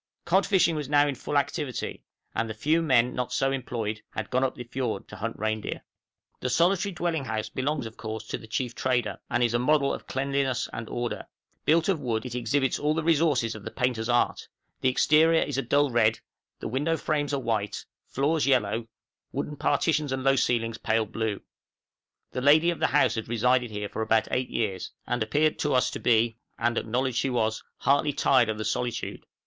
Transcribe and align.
Cod 0.25 0.47
fishing 0.47 0.75
was 0.75 0.89
now 0.89 1.05
in 1.07 1.13
full 1.13 1.37
activity, 1.37 2.01
and 2.33 2.49
the 2.49 2.55
few 2.55 2.81
men 2.81 3.13
not 3.13 3.31
so 3.31 3.51
employed 3.51 4.01
had 4.09 4.31
gone 4.31 4.43
up 4.43 4.55
the 4.55 4.63
fiord 4.63 5.07
to 5.07 5.15
hunt 5.17 5.37
reindeer. 5.37 5.83
{FISKERNAES, 5.83 5.93
AND 5.93 6.23
ESQUIMAUX.} 6.23 6.41
The 6.41 6.49
solitary 6.49 6.91
dwelling 6.93 7.25
house 7.25 7.49
belongs, 7.49 7.85
of 7.85 7.97
course, 7.97 8.25
to 8.29 8.39
the 8.39 8.47
chief 8.47 8.73
trader, 8.73 9.19
and 9.29 9.43
is 9.43 9.53
a 9.53 9.59
model 9.59 9.93
of 9.93 10.07
cleanliness 10.07 10.67
and 10.73 10.89
order; 10.89 11.27
built 11.65 11.87
of 11.87 11.99
wood, 11.99 12.25
it 12.25 12.33
exhibits 12.33 12.79
all 12.79 12.95
the 12.95 13.03
resources 13.03 13.53
of 13.53 13.61
the 13.63 13.69
painter's 13.69 14.09
art; 14.09 14.47
the 14.79 14.89
exterior 14.89 15.43
is 15.43 15.59
a 15.59 15.61
dull 15.61 15.91
red, 15.91 16.19
the 16.61 16.67
window 16.67 16.97
frames 16.97 17.31
are 17.31 17.39
white, 17.39 17.85
floors 18.07 18.47
yellow, 18.47 18.87
wooden 19.31 19.55
partitions 19.55 20.11
and 20.11 20.23
low 20.23 20.35
ceilings 20.35 20.79
pale 20.79 21.05
blue. 21.05 21.39
The 22.31 22.41
lady 22.41 22.71
of 22.71 22.79
the 22.79 22.87
house 22.87 23.13
had 23.13 23.27
resided 23.29 23.69
here 23.69 23.87
for 23.87 24.01
about 24.01 24.27
eight 24.31 24.49
years, 24.49 24.89
and 25.05 25.21
appeared 25.21 25.59
to 25.59 25.75
us 25.75 25.91
to 25.91 25.99
be, 25.99 26.37
and 26.57 26.75
acknowledged 26.79 27.17
she 27.19 27.29
was, 27.29 27.63
heartily 27.77 28.13
tired 28.13 28.49
of 28.49 28.57
the 28.57 28.65
solitude. 28.65 29.27